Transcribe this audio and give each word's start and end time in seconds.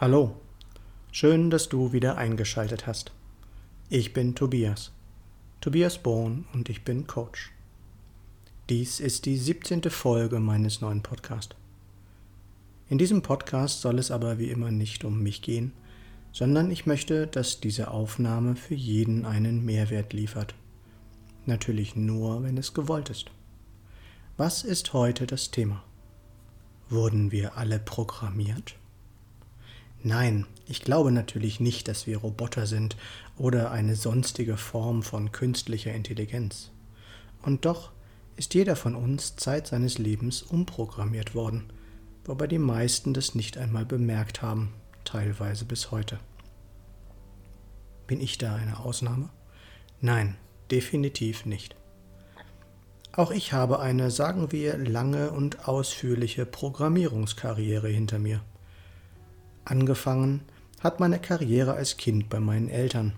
Hallo, 0.00 0.36
schön, 1.10 1.50
dass 1.50 1.68
du 1.68 1.92
wieder 1.92 2.16
eingeschaltet 2.16 2.86
hast. 2.86 3.10
Ich 3.88 4.12
bin 4.12 4.36
Tobias, 4.36 4.92
Tobias 5.60 5.98
Bohn 5.98 6.46
und 6.52 6.68
ich 6.68 6.84
bin 6.84 7.08
Coach. 7.08 7.50
Dies 8.68 9.00
ist 9.00 9.26
die 9.26 9.36
17. 9.36 9.82
Folge 9.90 10.38
meines 10.38 10.80
neuen 10.80 11.02
Podcasts. 11.02 11.56
In 12.88 12.98
diesem 12.98 13.22
Podcast 13.22 13.80
soll 13.80 13.98
es 13.98 14.12
aber 14.12 14.38
wie 14.38 14.50
immer 14.50 14.70
nicht 14.70 15.02
um 15.02 15.20
mich 15.20 15.42
gehen, 15.42 15.72
sondern 16.30 16.70
ich 16.70 16.86
möchte, 16.86 17.26
dass 17.26 17.58
diese 17.58 17.90
Aufnahme 17.90 18.54
für 18.54 18.76
jeden 18.76 19.24
einen 19.24 19.64
Mehrwert 19.64 20.12
liefert. 20.12 20.54
Natürlich 21.44 21.96
nur, 21.96 22.44
wenn 22.44 22.56
es 22.56 22.72
gewollt 22.72 23.10
ist. 23.10 23.32
Was 24.36 24.62
ist 24.62 24.92
heute 24.92 25.26
das 25.26 25.50
Thema? 25.50 25.82
Wurden 26.88 27.32
wir 27.32 27.58
alle 27.58 27.80
programmiert? 27.80 28.76
Nein, 30.02 30.46
ich 30.66 30.82
glaube 30.82 31.10
natürlich 31.10 31.60
nicht, 31.60 31.88
dass 31.88 32.06
wir 32.06 32.18
Roboter 32.18 32.66
sind 32.66 32.96
oder 33.36 33.70
eine 33.70 33.96
sonstige 33.96 34.56
Form 34.56 35.02
von 35.02 35.32
künstlicher 35.32 35.92
Intelligenz. 35.92 36.70
Und 37.42 37.64
doch 37.64 37.90
ist 38.36 38.54
jeder 38.54 38.76
von 38.76 38.94
uns 38.94 39.34
Zeit 39.36 39.66
seines 39.66 39.98
Lebens 39.98 40.42
umprogrammiert 40.42 41.34
worden, 41.34 41.64
wobei 42.24 42.46
die 42.46 42.58
meisten 42.58 43.12
das 43.12 43.34
nicht 43.34 43.58
einmal 43.58 43.84
bemerkt 43.84 44.42
haben, 44.42 44.72
teilweise 45.04 45.64
bis 45.64 45.90
heute. 45.90 46.20
Bin 48.06 48.20
ich 48.20 48.38
da 48.38 48.54
eine 48.54 48.78
Ausnahme? 48.78 49.30
Nein, 50.00 50.36
definitiv 50.70 51.44
nicht. 51.44 51.74
Auch 53.12 53.32
ich 53.32 53.52
habe 53.52 53.80
eine, 53.80 54.12
sagen 54.12 54.52
wir, 54.52 54.78
lange 54.78 55.32
und 55.32 55.66
ausführliche 55.66 56.46
Programmierungskarriere 56.46 57.88
hinter 57.88 58.20
mir. 58.20 58.40
Angefangen 59.68 60.40
hat 60.80 60.98
meine 60.98 61.18
Karriere 61.18 61.74
als 61.74 61.98
Kind 61.98 62.30
bei 62.30 62.40
meinen 62.40 62.70
Eltern, 62.70 63.12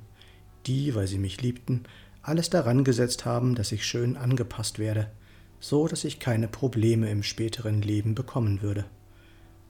die, 0.67 0.97
weil 0.97 1.07
sie 1.07 1.20
mich 1.20 1.41
liebten, 1.41 1.84
alles 2.23 2.51
daran 2.51 2.83
gesetzt 2.83 3.25
haben, 3.25 3.55
dass 3.55 3.70
ich 3.70 3.87
schön 3.87 4.17
angepasst 4.17 4.81
werde, 4.81 5.12
so 5.61 5.87
dass 5.87 6.03
ich 6.03 6.19
keine 6.19 6.48
Probleme 6.48 7.09
im 7.09 7.23
späteren 7.23 7.83
Leben 7.83 8.17
bekommen 8.17 8.62
würde. 8.62 8.84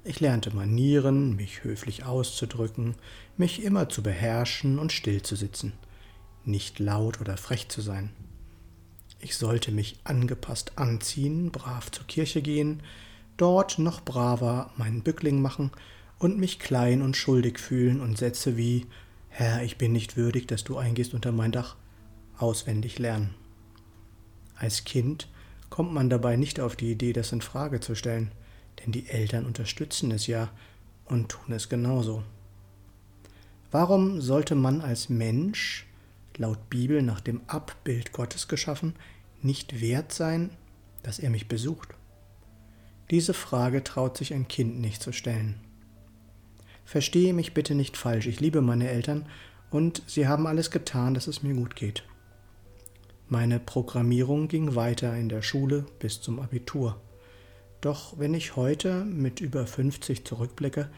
Ich 0.05 0.21
lernte 0.21 0.57
Manieren, 0.57 1.37
mich 1.37 1.65
höflich 1.65 2.05
auszudrücken, 2.05 2.95
mich 3.37 3.63
immer 3.63 3.91
zu 3.91 4.03
beherrschen 4.03 4.79
und 4.79 4.91
still 4.91 5.21
zu 5.21 5.37
sitzen, 5.37 5.75
nicht 6.47 6.79
laut 6.79 7.21
oder 7.21 7.37
frech 7.37 7.69
zu 7.69 7.83
sein. 7.83 8.09
Ich 9.19 9.37
sollte 9.37 9.71
mich 9.71 9.99
angepasst 10.05 10.79
anziehen, 10.79 11.51
brav 11.51 11.91
zur 11.91 12.07
Kirche 12.07 12.41
gehen, 12.41 12.83
dort 13.37 13.79
noch 13.79 14.01
braver 14.01 14.73
meinen 14.79 15.03
Bückling 15.03 15.43
machen 15.43 15.73
und 16.21 16.39
mich 16.39 16.61
klein 16.61 17.03
und 17.03 17.17
schuldig 17.17 17.59
fühlen 17.59 18.01
und 18.01 18.19
Sätze 18.19 18.57
wie 18.57 18.87
Herr, 19.31 19.63
ich 19.63 19.79
bin 19.79 19.93
nicht 19.93 20.17
würdig, 20.17 20.47
dass 20.47 20.63
du 20.63 20.77
eingehst 20.77 21.15
unter 21.15 21.33
mein 21.33 21.51
Dach 21.51 21.77
auswendig 22.37 22.99
lernen. 22.99 23.35
Als 24.55 24.85
Kind 24.85 25.29
kommt 25.71 25.93
man 25.93 26.11
dabei 26.11 26.37
nicht 26.37 26.61
auf 26.61 26.77
die 26.77 26.93
Idee, 26.93 27.15
das 27.15 27.33
in 27.33 27.41
Frage 27.41 27.81
zu 27.81 27.95
stellen, 27.95 28.33
denn 28.79 28.93
die 28.93 29.09
Eltern 29.09 29.47
unterstützen 29.47 30.11
es 30.11 30.27
ja 30.27 30.51
und 31.07 31.31
tun 31.31 31.55
es 31.55 31.69
genauso. 31.69 32.23
Warum 33.71 34.21
sollte 34.21 34.55
man 34.55 34.83
als 34.83 35.09
Mensch, 35.09 35.87
laut 36.37 36.69
Bibel 36.69 37.03
nach 37.03 37.21
dem 37.21 37.41
Abbild 37.47 38.13
Gottes 38.13 38.47
geschaffen, 38.47 38.95
nicht 39.41 39.81
wert 39.81 40.13
sein, 40.13 40.51
dass 41.03 41.19
er 41.19 41.31
mich 41.31 41.49
besucht? 41.49 41.95
Diese 43.11 43.33
Frage 43.33 43.83
traut 43.85 44.19
sich 44.19 44.35
ein 44.35 44.49
Kind 44.49 44.81
nicht 44.81 45.03
zu 45.03 45.13
stellen. 45.13 45.61
Verstehe 46.91 47.33
mich 47.35 47.55
bitte 47.55 47.77
nicht 47.77 47.97
falsch, 47.97 48.27
ich 48.27 48.41
liebe 48.41 48.63
meine 48.63 48.89
Eltern 48.89 49.25
und 49.71 50.03
sie 50.09 50.27
haben 50.27 50.49
alles 50.49 50.73
getan, 50.73 51.15
dass 51.15 51.29
es 51.29 51.41
mir 51.41 51.55
gut 51.55 51.77
geht. 51.77 52.03
Meine 53.29 53.61
Programmierung 53.61 54.49
ging 54.49 54.75
weiter 54.75 55.17
in 55.17 55.29
der 55.29 55.43
Schule 55.43 55.87
bis 56.01 56.21
zum 56.21 56.41
Abitur. 56.41 57.01
Doch 57.81 58.19
wenn 58.19 58.35
ich 58.35 58.57
heute 58.57 59.05
mit 59.05 59.41
über 59.41 59.69
50 59.69 60.25
zurückblicke, 60.25 60.91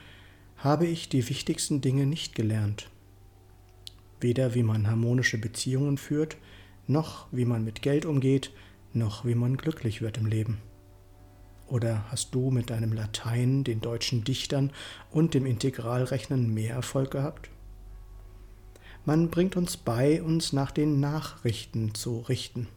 habe 0.57 0.87
ich 0.87 1.11
die 1.11 1.29
wichtigsten 1.29 1.83
Dinge 1.83 2.07
nicht 2.07 2.35
gelernt. 2.35 2.89
Weder 4.19 4.55
wie 4.55 4.63
man 4.63 4.87
harmonische 4.87 5.37
Beziehungen 5.37 5.99
führt, 5.99 6.39
noch 6.87 7.27
wie 7.33 7.45
man 7.45 7.65
mit 7.65 7.83
Geld 7.83 8.07
umgeht, 8.07 8.51
noch 8.95 9.27
wie 9.27 9.35
man 9.35 9.59
glücklich 9.59 10.01
wird 10.01 10.17
im 10.17 10.25
Leben. 10.25 10.57
Oder 11.73 12.05
hast 12.11 12.35
du 12.35 12.51
mit 12.51 12.69
deinem 12.69 12.93
Latein, 12.93 13.65
den 13.65 13.81
deutschen 13.81 14.25
Dichtern 14.25 14.73
und 15.11 15.33
dem 15.33 15.47
Integralrechnen 15.47 16.53
mehr 16.53 16.75
Erfolg 16.75 17.13
gehabt? 17.13 17.49
Man 19.07 19.31
bringt 19.31 19.57
uns 19.57 19.79
bei, 19.79 20.23
uns 20.23 20.53
nach 20.53 20.71
den 20.71 21.01
Nachrichten 21.01 21.95
zu 21.95 22.21
richten, 22.21 22.69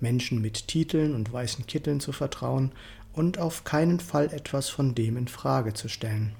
Menschen 0.00 0.42
mit 0.42 0.68
Titeln 0.68 1.14
und 1.14 1.32
weißen 1.32 1.64
Kitteln 1.66 1.98
zu 1.98 2.12
vertrauen 2.12 2.72
und 3.14 3.38
auf 3.38 3.64
keinen 3.64 4.00
Fall 4.00 4.26
etwas 4.34 4.68
von 4.68 4.94
dem 4.94 5.16
in 5.16 5.26
Frage 5.26 5.72
zu 5.72 5.88
stellen. 5.88 6.36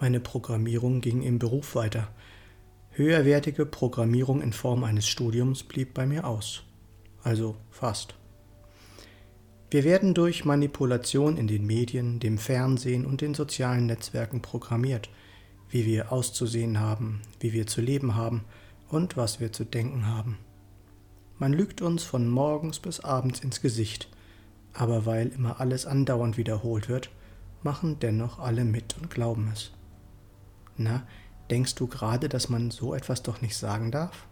Meine 0.00 0.20
Programmierung 0.20 1.02
ging 1.02 1.20
im 1.20 1.38
Beruf 1.38 1.74
weiter. 1.74 2.08
Höherwertige 2.92 3.66
Programmierung 3.66 4.40
in 4.40 4.54
Form 4.54 4.84
eines 4.84 5.06
Studiums 5.06 5.64
blieb 5.64 5.92
bei 5.92 6.06
mir 6.06 6.26
aus. 6.26 6.62
Also 7.22 7.56
fast. 7.70 8.14
Wir 9.68 9.82
werden 9.82 10.14
durch 10.14 10.44
Manipulation 10.44 11.36
in 11.36 11.48
den 11.48 11.66
Medien, 11.66 12.20
dem 12.20 12.38
Fernsehen 12.38 13.04
und 13.04 13.20
den 13.20 13.34
sozialen 13.34 13.86
Netzwerken 13.86 14.40
programmiert, 14.40 15.08
wie 15.68 15.84
wir 15.84 16.12
auszusehen 16.12 16.78
haben, 16.78 17.20
wie 17.40 17.52
wir 17.52 17.66
zu 17.66 17.80
leben 17.80 18.14
haben 18.14 18.44
und 18.88 19.16
was 19.16 19.40
wir 19.40 19.52
zu 19.52 19.64
denken 19.64 20.06
haben. 20.06 20.38
Man 21.38 21.52
lügt 21.52 21.82
uns 21.82 22.04
von 22.04 22.28
morgens 22.28 22.78
bis 22.78 23.00
abends 23.00 23.40
ins 23.40 23.60
Gesicht, 23.60 24.08
aber 24.72 25.04
weil 25.04 25.28
immer 25.28 25.60
alles 25.60 25.84
andauernd 25.84 26.36
wiederholt 26.36 26.88
wird, 26.88 27.10
machen 27.62 27.98
dennoch 27.98 28.38
alle 28.38 28.64
mit 28.64 28.96
und 28.96 29.10
glauben 29.10 29.50
es. 29.52 29.72
Na, 30.76 31.06
denkst 31.50 31.74
du 31.74 31.88
gerade, 31.88 32.28
dass 32.28 32.48
man 32.48 32.70
so 32.70 32.94
etwas 32.94 33.22
doch 33.22 33.40
nicht 33.42 33.56
sagen 33.56 33.90
darf? 33.90 34.28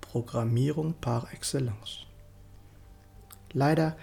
Programmierung 0.00 0.94
par 1.00 1.32
excellence. 1.32 2.06
Leider 3.52 3.96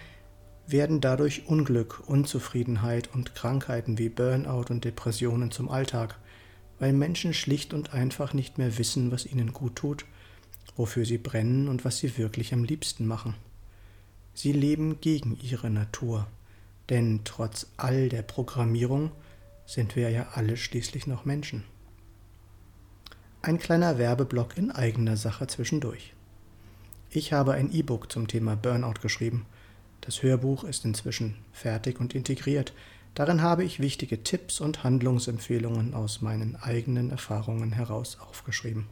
werden 0.67 1.01
dadurch 1.01 1.47
Unglück, 1.47 2.03
Unzufriedenheit 2.07 3.13
und 3.13 3.35
Krankheiten 3.35 3.97
wie 3.97 4.09
Burnout 4.09 4.65
und 4.69 4.83
Depressionen 4.83 5.51
zum 5.51 5.69
Alltag, 5.69 6.17
weil 6.79 6.93
Menschen 6.93 7.33
schlicht 7.33 7.73
und 7.73 7.93
einfach 7.93 8.33
nicht 8.33 8.57
mehr 8.57 8.77
wissen, 8.77 9.11
was 9.11 9.25
ihnen 9.25 9.53
gut 9.53 9.75
tut, 9.75 10.05
wofür 10.75 11.05
sie 11.05 11.17
brennen 11.17 11.67
und 11.67 11.85
was 11.85 11.97
sie 11.99 12.17
wirklich 12.17 12.53
am 12.53 12.63
liebsten 12.63 13.05
machen. 13.05 13.35
Sie 14.33 14.51
leben 14.51 14.99
gegen 15.01 15.37
ihre 15.41 15.69
Natur, 15.69 16.27
denn 16.89 17.21
trotz 17.23 17.67
all 17.77 18.09
der 18.09 18.23
Programmierung 18.23 19.11
sind 19.65 19.95
wir 19.95 20.09
ja 20.09 20.27
alle 20.33 20.57
schließlich 20.57 21.07
noch 21.07 21.25
Menschen. 21.25 21.63
Ein 23.41 23.59
kleiner 23.59 23.97
Werbeblock 23.99 24.57
in 24.57 24.71
eigener 24.71 25.17
Sache 25.17 25.47
zwischendurch. 25.47 26.13
Ich 27.11 27.31
habe 27.31 27.53
ein 27.53 27.71
E-Book 27.71 28.11
zum 28.11 28.27
Thema 28.27 28.55
Burnout 28.55 28.99
geschrieben 29.01 29.45
das 30.01 30.21
Hörbuch 30.23 30.63
ist 30.63 30.85
inzwischen 30.85 31.35
fertig 31.51 31.99
und 31.99 32.13
integriert. 32.13 32.73
Darin 33.15 33.41
habe 33.41 33.63
ich 33.63 33.79
wichtige 33.79 34.23
Tipps 34.23 34.59
und 34.59 34.83
Handlungsempfehlungen 34.83 35.93
aus 35.93 36.21
meinen 36.21 36.55
eigenen 36.57 37.09
Erfahrungen 37.09 37.71
heraus 37.71 38.17
aufgeschrieben. 38.19 38.87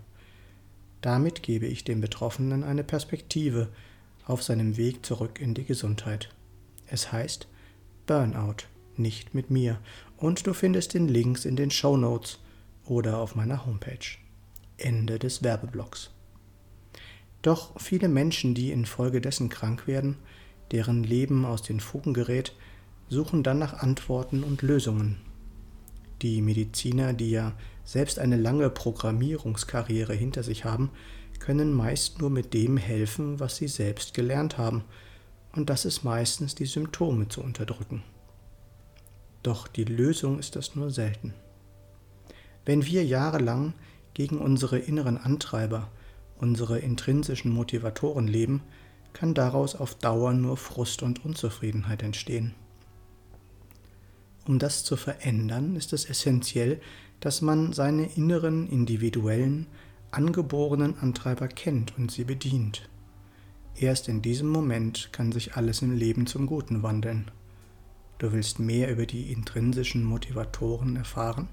Damit 1.02 1.44
gebe 1.44 1.66
ich 1.66 1.84
dem 1.84 2.00
Betroffenen 2.00 2.64
eine 2.64 2.84
Perspektive 2.84 3.68
auf 4.26 4.42
seinem 4.42 4.78
Weg 4.78 5.06
zurück 5.06 5.40
in 5.42 5.54
die 5.54 5.66
Gesundheit. 5.66 6.30
Es 6.88 7.12
heißt 7.12 7.48
Burnout, 8.08 8.68
nicht 8.96 9.34
mit 9.34 9.50
mir, 9.50 9.80
und 10.18 10.48
du 10.48 10.54
findest 10.54 10.94
den 10.94 11.10
Links 11.10 11.44
in 11.44 11.58
den 11.58 11.72
Show 11.72 11.98
Notes 11.98 12.40
oder 12.86 13.18
auf 13.18 13.36
meiner 13.36 13.66
Homepage. 13.66 14.18
Ende 14.78 15.20
des 15.20 15.44
Werbeblocks. 15.44 16.10
Doch 17.42 17.80
viele 17.80 18.08
Menschen, 18.08 18.56
die 18.56 18.72
infolgedessen 18.72 19.50
krank 19.50 19.88
werden, 19.88 20.18
deren 20.74 21.04
Leben 21.04 21.46
aus 21.46 21.62
den 21.62 21.80
Fugen 21.80 22.14
gerät, 22.14 22.54
suchen 23.08 23.44
dann 23.44 23.60
nach 23.60 23.76
Antworten 23.76 24.44
und 24.44 24.62
Lösungen. 24.62 25.22
Die 26.22 26.42
Mediziner, 26.42 27.14
die 27.14 27.32
ja 27.32 27.54
selbst 27.86 28.20
eine 28.20 28.38
lange 28.38 28.70
Programmierungskarriere 28.70 30.14
hinter 30.14 30.44
sich 30.44 30.66
haben, 30.66 30.90
können 31.40 31.74
meist 31.74 32.20
nur 32.20 32.30
mit 32.30 32.54
dem 32.54 32.78
helfen, 32.78 33.40
was 33.40 33.58
sie 33.58 33.68
selbst 33.68 34.14
gelernt 34.14 34.58
haben, 34.58 34.84
und 35.56 35.70
das 35.70 35.86
ist 35.86 36.04
meistens 36.04 36.56
die 36.56 36.66
Symptome 36.66 37.28
zu 37.28 37.42
unterdrücken. 37.42 38.02
Doch 39.44 39.68
die 39.68 39.84
Lösung 39.84 40.40
ist 40.40 40.56
das 40.56 40.76
nur 40.76 40.90
selten. 40.90 41.34
Wenn 42.66 42.86
wir 42.86 43.06
jahrelang 43.06 43.74
gegen 44.14 44.40
unsere 44.40 44.80
inneren 44.80 45.18
Antreiber, 45.18 45.90
unsere 46.38 46.80
intrinsischen 46.80 47.52
Motivatoren 47.52 48.28
leben, 48.28 48.62
kann 49.14 49.34
daraus 49.34 49.76
auf 49.76 49.96
Dauer 49.96 50.34
nur 50.34 50.58
Frust 50.58 51.04
und 51.04 51.24
Unzufriedenheit 51.24 52.04
entstehen. 52.04 52.54
Um 54.46 54.60
das 54.60 54.84
zu 54.84 54.98
verändern, 54.98 55.76
ist 55.76 55.94
es 55.94 56.06
essentiell, 56.06 56.82
dass 57.20 57.42
man 57.42 57.72
seine 57.72 58.06
inneren, 58.18 58.68
individuellen, 58.68 59.68
angeborenen 60.12 61.00
Antreiber 61.00 61.48
kennt 61.48 61.98
und 61.98 62.12
sie 62.12 62.26
bedient. 62.26 62.90
Erst 63.76 64.10
in 64.10 64.22
diesem 64.22 64.50
Moment 64.50 65.10
kann 65.14 65.32
sich 65.32 65.56
alles 65.56 65.82
im 65.82 65.96
Leben 65.96 66.28
zum 66.28 66.46
Guten 66.46 66.84
wandeln. 66.84 67.32
Du 68.20 68.32
willst 68.32 68.60
mehr 68.60 68.92
über 68.92 69.06
die 69.06 69.32
intrinsischen 69.32 70.04
Motivatoren 70.04 70.96
erfahren? 70.96 71.48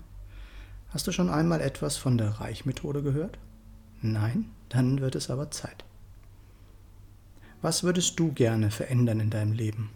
Hast 0.91 1.07
du 1.07 1.13
schon 1.13 1.31
einmal 1.31 1.61
etwas 1.61 1.97
von 1.97 2.19
der 2.19 2.41
Reichmethode 2.41 3.03
gehört? 3.03 3.39
Nein? 4.03 4.51
Dann 4.69 5.01
wird 5.01 5.15
es 5.15 5.31
aber 5.31 5.51
Zeit. 5.51 5.85
Was 7.63 7.83
würdest 7.83 8.19
du 8.19 8.33
gerne 8.33 8.71
verändern 8.71 9.21
in 9.21 9.29
deinem 9.29 9.53
Leben? 9.53 9.91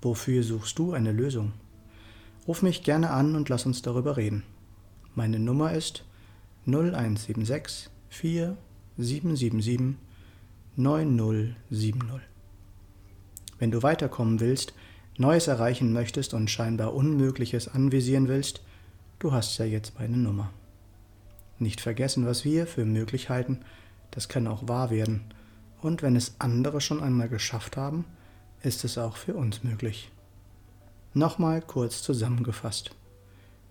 Wofür 0.00 0.42
suchst 0.42 0.78
du 0.78 0.94
eine 0.94 1.12
Lösung? 1.12 1.52
Ruf 2.48 2.62
mich 2.62 2.82
gerne 2.82 3.10
an 3.10 3.36
und 3.36 3.50
lass 3.50 3.66
uns 3.66 3.82
darüber 3.82 4.16
reden. 4.16 4.44
Meine 5.14 5.38
Nummer 5.38 5.72
ist 5.74 6.04
0176 6.66 7.90
4 8.08 8.56
777 8.96 9.96
9070. 10.76 12.20
Wenn 13.58 13.70
du 13.70 13.82
weiterkommen 13.82 14.40
willst, 14.40 14.72
Neues 15.18 15.48
erreichen 15.48 15.92
möchtest 15.92 16.32
und 16.32 16.50
scheinbar 16.50 16.94
Unmögliches 16.94 17.68
anvisieren 17.68 18.26
willst, 18.26 18.62
du 19.18 19.32
hast 19.32 19.58
ja 19.58 19.66
jetzt 19.66 19.98
meine 19.98 20.16
Nummer. 20.16 20.50
Nicht 21.58 21.82
vergessen, 21.82 22.24
was 22.24 22.46
wir 22.46 22.66
für 22.66 22.86
möglich 22.86 23.28
halten, 23.28 23.60
das 24.12 24.30
kann 24.30 24.46
auch 24.46 24.66
wahr 24.66 24.88
werden. 24.88 25.20
Und 25.82 26.02
wenn 26.02 26.16
es 26.16 26.34
andere 26.38 26.80
schon 26.80 27.02
einmal 27.02 27.28
geschafft 27.28 27.76
haben, 27.76 28.04
ist 28.62 28.84
es 28.84 28.98
auch 28.98 29.16
für 29.16 29.34
uns 29.34 29.64
möglich. 29.64 30.10
Nochmal 31.14 31.62
kurz 31.62 32.02
zusammengefasst. 32.02 32.92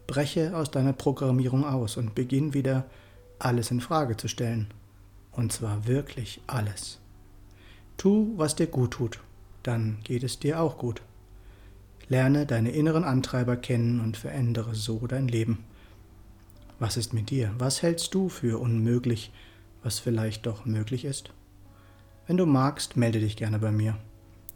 Breche 0.07 0.57
aus 0.57 0.71
deiner 0.71 0.94
Programmierung 0.94 1.63
aus 1.63 1.97
und 1.97 2.15
beginn 2.15 2.53
wieder 2.53 2.85
alles 3.38 3.71
in 3.71 3.79
Frage 3.79 4.17
zu 4.17 4.27
stellen. 4.27 4.67
Und 5.31 5.53
zwar 5.53 5.88
wirklich 5.88 6.41
alles. 6.47 7.00
Tu, 7.97 8.33
was 8.35 8.56
dir 8.56 8.67
gut 8.67 8.91
tut, 8.91 9.19
dann 9.63 10.00
geht 10.03 10.23
es 10.23 10.39
dir 10.39 10.59
auch 10.59 10.77
gut. 10.77 11.01
Lerne 12.07 12.45
deine 12.45 12.71
inneren 12.71 13.03
Antreiber 13.03 13.56
kennen 13.56 14.00
und 14.00 14.17
verändere 14.17 14.73
so 14.73 15.06
dein 15.06 15.27
Leben. 15.27 15.63
Was 16.79 16.97
ist 16.97 17.13
mit 17.13 17.29
dir? 17.29 17.53
Was 17.57 17.83
hältst 17.83 18.13
du 18.13 18.29
für 18.29 18.59
unmöglich, 18.59 19.31
was 19.83 20.00
vielleicht 20.00 20.45
doch 20.45 20.65
möglich 20.65 21.06
ist? 21.06 21.31
Wenn 22.29 22.37
du 22.37 22.45
magst, 22.45 22.95
melde 22.95 23.19
dich 23.19 23.35
gerne 23.37 23.57
bei 23.57 23.71
mir. 23.71 23.97